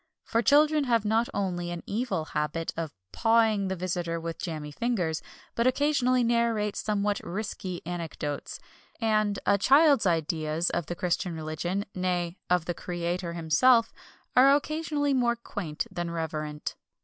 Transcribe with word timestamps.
For 0.23 0.41
children 0.41 0.85
have 0.85 1.05
not 1.05 1.29
only 1.31 1.69
an 1.69 1.83
evil 1.85 2.25
habit 2.33 2.73
of 2.75 2.95
"pawing" 3.11 3.67
the 3.67 3.75
visitor 3.75 4.19
with 4.19 4.39
jammy 4.39 4.71
fingers, 4.71 5.21
but 5.53 5.67
occasionally 5.67 6.23
narrate 6.23 6.75
somewhat 6.75 7.19
"risky" 7.23 7.83
anecdotes. 7.85 8.59
And 8.99 9.37
a 9.45 9.59
child's 9.59 10.07
ideas 10.07 10.71
of 10.71 10.87
the 10.87 10.95
Christian 10.95 11.35
religion, 11.35 11.85
nay, 11.93 12.39
of 12.49 12.65
the 12.65 12.73
Creator 12.73 13.33
himself, 13.33 13.93
are 14.35 14.55
occasionally 14.55 15.13
more 15.13 15.35
quaint 15.35 15.85
than 15.91 16.09
reverent. 16.09 16.73